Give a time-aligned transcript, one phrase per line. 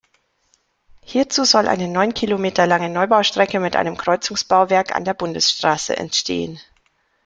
[1.03, 6.59] Hierzu soll eine neun Kilometer lange Neubaustrecke mit einem Kreuzungsbauwerk an der Bundesstraße entstehen.